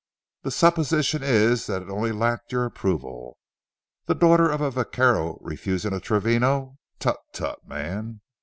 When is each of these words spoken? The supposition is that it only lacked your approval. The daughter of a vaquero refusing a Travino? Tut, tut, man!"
The 0.41 0.49
supposition 0.49 1.21
is 1.21 1.67
that 1.67 1.83
it 1.83 1.89
only 1.91 2.11
lacked 2.11 2.51
your 2.51 2.65
approval. 2.65 3.37
The 4.07 4.15
daughter 4.15 4.49
of 4.49 4.59
a 4.59 4.71
vaquero 4.71 5.37
refusing 5.43 5.93
a 5.93 5.99
Travino? 5.99 6.79
Tut, 6.97 7.17
tut, 7.33 7.59
man!" 7.67 8.21